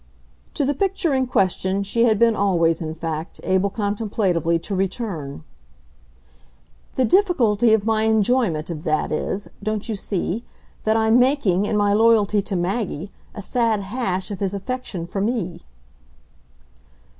[0.55, 5.43] To the picture in question she had been always, in fact, able contemplatively to return.
[6.95, 10.43] "The difficulty of my enjoyment of that is, don't you see?
[10.85, 15.21] that I'm making, in my loyalty to Maggie, a sad hash of his affection for
[15.21, 15.61] me."